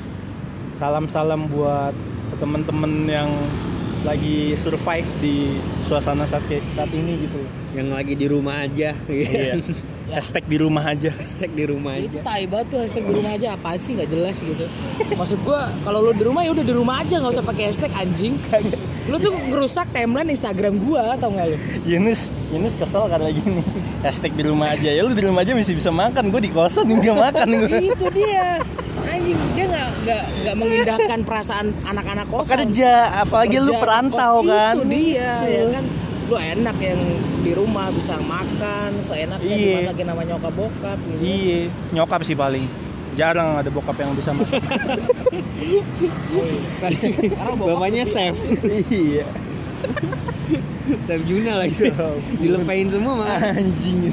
salam-salam 0.70 1.46
buat 1.48 1.90
temen-temen 2.36 2.92
yang 3.04 3.30
lagi 4.00 4.54
survive 4.54 5.08
di 5.18 5.50
suasana 5.82 6.22
saat 6.22 6.42
saat 6.68 6.86
ini 6.88 7.18
gitu 7.20 7.42
Yang 7.74 7.88
lagi 7.90 8.14
di 8.14 8.26
rumah 8.26 8.62
aja. 8.62 8.94
iya 9.08 9.58
hashtag 10.10 10.44
di 10.44 10.56
rumah 10.56 10.84
aja. 10.84 11.10
Hashtag 11.12 11.50
di 11.52 11.64
rumah 11.64 11.94
itu 11.94 12.16
aja. 12.16 12.20
tai 12.22 12.44
banget 12.44 12.66
tuh 12.68 12.78
hashtag 12.80 13.04
di 13.04 13.12
rumah 13.14 13.32
aja. 13.32 13.46
Apaan 13.52 13.78
sih? 13.78 13.92
Nggak 13.92 14.08
jelas 14.08 14.36
gitu. 14.38 14.64
Maksud 15.10 15.38
gua 15.42 15.68
kalau 15.82 16.00
lu 16.00 16.12
di 16.12 16.24
rumah 16.24 16.42
ya 16.42 16.50
udah 16.50 16.64
di 16.64 16.74
rumah 16.74 16.96
aja. 17.00 17.14
Nggak 17.16 17.32
usah 17.34 17.44
pakai 17.44 17.64
hashtag 17.68 17.92
anjing. 17.94 18.34
Lu 19.08 19.16
tuh 19.16 19.32
ngerusak 19.32 19.88
timeline 19.90 20.28
Instagram 20.28 20.76
gua 20.78 21.16
tau 21.16 21.30
nggak 21.30 21.46
lu? 21.48 21.56
Yunus 21.86 22.28
Yunus 22.48 22.74
kesel 22.74 23.04
karena 23.06 23.28
gini. 23.28 23.60
Hashtag 24.00 24.32
di 24.32 24.44
rumah 24.44 24.72
aja. 24.72 24.88
Ya 24.88 25.00
lu 25.00 25.12
di 25.12 25.22
rumah 25.22 25.42
aja 25.42 25.52
masih 25.52 25.74
bisa 25.74 25.88
makan. 25.88 26.28
Gue 26.28 26.40
di 26.40 26.50
kosan 26.50 26.86
nggak 26.86 27.16
makan 27.16 27.46
gue 27.64 27.78
itu 27.88 28.06
dia. 28.12 28.60
Anjing 29.08 29.38
dia 29.52 29.64
nggak 29.66 29.88
nggak 30.04 30.22
nggak 30.44 30.54
mengindahkan 30.54 31.20
perasaan 31.24 31.66
anak-anak 31.82 32.26
kosan. 32.28 32.68
Kerja 32.68 32.92
apalagi 33.24 33.56
lu 33.56 33.72
Kerja, 33.72 33.80
perantau 33.80 34.34
kos- 34.40 34.48
kan. 34.48 34.74
Itu 34.76 34.84
dia 34.86 35.32
ya 35.44 35.62
kan 35.72 35.84
lu 36.28 36.36
enak 36.36 36.76
yang 36.78 37.00
di 37.40 37.52
rumah 37.52 37.88
bisa 37.88 38.20
makan 38.20 39.00
seenaknya 39.00 39.48
Iya. 39.50 39.64
dimasakin 39.80 40.06
sama 40.06 40.22
nyokap 40.22 40.52
bokap 40.52 40.98
gitu 41.00 41.20
iya 41.20 41.60
nyokap 41.90 42.20
sih 42.20 42.34
paling 42.34 42.64
jarang 43.14 43.56
ada 43.56 43.68
bokap 43.68 43.96
yang 43.96 44.12
bisa 44.12 44.30
masak 44.30 44.60
Bapaknya 47.58 48.04
chef. 48.04 48.36
iya 48.88 49.24
Chef 51.04 51.20
Juna 51.24 51.60
lagi. 51.60 51.92
Dilepain 52.36 52.88
semua 52.88 53.14
mah. 53.18 53.36
anjing 53.52 54.08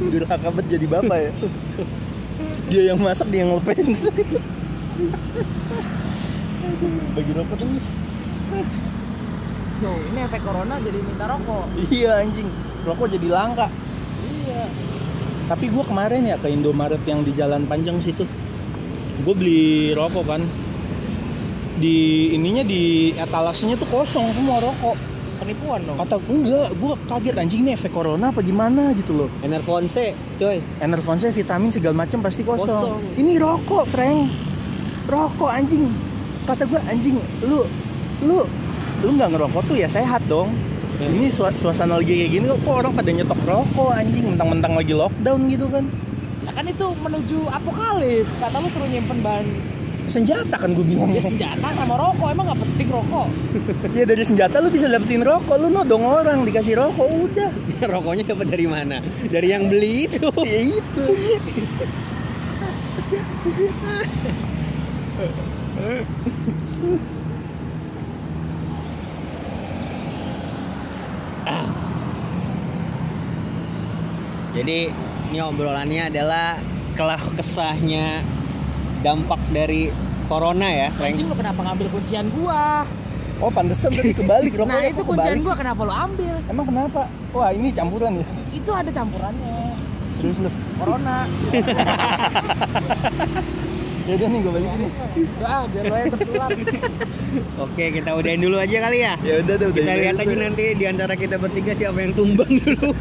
durhaka 0.00 0.50
banget 0.50 0.66
jadi 0.72 0.86
bapak 0.88 1.18
ya 1.20 1.32
dia 2.66 2.82
yang 2.90 2.98
masak 2.98 3.30
dia 3.30 3.42
yang 3.42 3.54
ngelupain 3.54 3.86
bagi 7.14 7.32
rokok 7.32 7.56
terus 7.56 7.86
Tuh, 9.84 10.00
ini 10.00 10.18
efek 10.24 10.40
corona 10.40 10.80
jadi 10.80 10.96
minta 10.96 11.28
rokok. 11.28 11.68
Iya 11.92 12.24
anjing. 12.24 12.48
Rokok 12.88 13.04
jadi 13.04 13.28
langka. 13.28 13.68
Iya. 14.24 14.64
Tapi 15.44 15.68
gue 15.68 15.84
kemarin 15.84 16.24
ya 16.24 16.40
ke 16.40 16.48
Indomaret 16.48 17.04
yang 17.04 17.20
di 17.20 17.36
Jalan 17.36 17.68
Panjang 17.68 18.00
situ. 18.00 18.24
Gue 19.20 19.34
beli 19.36 19.92
rokok 19.92 20.24
kan. 20.24 20.40
Di 21.76 22.32
ininya 22.32 22.64
di 22.64 23.12
etalasenya 23.12 23.76
tuh 23.76 23.84
kosong 23.92 24.32
semua 24.32 24.64
rokok. 24.64 24.96
Penipuan 25.36 25.84
dong. 25.84 26.00
Kata 26.00 26.16
enggak 26.32 26.68
gue 26.80 26.94
kaget 27.04 27.36
anjing 27.36 27.60
ini 27.68 27.76
efek 27.76 27.92
corona 27.92 28.32
apa 28.32 28.40
gimana? 28.40 28.96
Gitu 28.96 29.12
loh. 29.12 29.28
Enervonse, 29.44 30.16
coy. 30.40 30.64
Enervonse 30.80 31.28
vitamin 31.28 31.68
segala 31.68 32.08
macam 32.08 32.24
pasti 32.24 32.40
kosong. 32.40 32.64
Kosong. 32.64 33.20
ini 33.20 33.36
rokok 33.36 33.84
Frank. 33.84 34.32
Rokok 35.12 35.52
anjing. 35.52 35.92
Kata 36.48 36.64
gue 36.64 36.80
anjing 36.88 37.20
lu 37.44 37.68
lu 38.24 38.63
lu 39.04 39.12
nggak 39.12 39.30
ngerokok 39.30 39.62
tuh 39.64 39.76
ya 39.76 39.86
sehat 39.86 40.24
dong 40.26 40.50
Ini 40.94 41.28
sua- 41.28 41.52
suasana 41.52 41.98
lagi 41.98 42.14
kayak 42.14 42.30
gini 42.32 42.46
kok 42.46 42.70
orang 42.70 42.92
pada 42.92 43.10
nyetok 43.10 43.40
rokok 43.42 43.90
anjing 43.92 44.24
mentang-mentang 44.30 44.72
lagi 44.72 44.94
lockdown 44.94 45.50
gitu 45.50 45.66
kan. 45.66 45.84
Ya 46.40 46.50
kan 46.52 46.64
itu 46.64 46.86
menuju 46.96 47.38
apokalips. 47.50 48.32
Kata 48.38 48.56
lu 48.58 48.68
suruh 48.70 48.86
nyimpen 48.86 49.18
bahan 49.18 49.46
Senjata 50.06 50.54
kan 50.54 50.70
gue 50.70 50.84
bilang. 50.84 51.10
ya 51.10 51.18
senjata 51.18 51.66
sama 51.72 51.96
rokok. 51.96 52.28
Emang 52.30 52.44
nggak 52.46 52.60
penting 52.62 52.88
rokok? 52.92 53.26
Ya 53.98 54.04
dari 54.04 54.22
senjata 54.22 54.60
lu 54.60 54.68
bisa 54.70 54.86
dapetin 54.86 55.20
rokok, 55.20 55.56
lu 55.56 55.68
nodong 55.68 56.04
orang 56.04 56.46
dikasih 56.46 56.78
rokok 56.78 57.08
udah. 57.10 57.50
Rokoknya 57.90 58.22
dapat 58.30 58.46
dari 58.46 58.66
mana? 58.70 59.02
Dari 59.26 59.48
yang 59.50 59.66
beli 59.66 60.06
itu. 60.06 60.30
Ya 60.46 60.60
itu. 60.62 61.04
Jadi 74.54 74.86
ini 75.34 75.38
obrolannya 75.42 76.14
adalah 76.14 76.54
kelah 76.94 77.18
kesahnya 77.34 78.22
dampak 79.02 79.42
dari 79.50 79.90
corona 80.30 80.70
ya. 80.70 80.94
Anjing 80.94 81.26
lu 81.26 81.34
kenapa 81.34 81.58
ngambil 81.66 81.90
kuncian 81.90 82.30
gua? 82.38 82.86
Oh 83.42 83.50
pantesan 83.50 83.90
tadi 83.90 84.14
kebalik 84.14 84.54
rokoknya. 84.54 84.78
Nah 84.78 84.86
itu 84.86 85.02
kuncian 85.02 85.42
gua 85.42 85.58
kenapa 85.58 85.82
lu 85.82 85.90
ambil? 85.90 86.38
Emang 86.46 86.70
kenapa? 86.70 87.10
Wah 87.34 87.50
ini 87.50 87.74
campuran 87.74 88.22
ya. 88.22 88.26
Itu 88.54 88.70
ada 88.70 88.94
campurannya. 88.94 89.74
Serius 90.22 90.38
lu. 90.38 90.50
Corona. 90.78 91.26
Ya 94.04 94.12
udah 94.20 94.28
nih 94.28 94.40
gue 94.44 94.52
balik 94.52 94.68
nih. 94.68 94.90
Udah, 95.16 95.62
biar 95.64 95.84
lo 95.88 95.94
yang 95.96 96.10
tertular. 96.12 96.50
Oke, 97.56 97.84
kita 97.88 98.10
udahin 98.12 98.40
dulu 98.44 98.56
aja 98.60 98.76
kali 98.84 98.98
ya. 99.00 99.14
Ya 99.24 99.34
udah 99.40 99.54
udah. 99.56 99.68
Kita 99.72 99.92
lihat 99.96 100.16
aja 100.20 100.34
nanti 100.36 100.64
di 100.76 100.84
antara 100.84 101.14
kita 101.16 101.40
bertiga 101.40 101.72
siapa 101.72 102.04
yang 102.04 102.12
tumbang 102.12 102.52
dulu. 102.60 102.92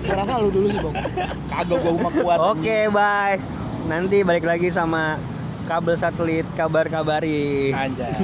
Gua 0.00 0.14
rasa 0.16 0.40
lu 0.40 0.48
dulu 0.48 0.66
sih, 0.72 0.80
Bang. 0.80 0.96
Kagak 1.44 1.76
gue 1.76 1.92
mah 2.00 2.12
kuat. 2.16 2.38
Oke, 2.56 2.78
bye. 2.88 3.36
Nanti 3.84 4.24
balik 4.24 4.48
lagi 4.48 4.72
sama 4.72 5.20
kabel 5.68 5.92
satelit 5.92 6.48
kabar-kabari. 6.56 7.76
Anjay. 7.76 8.16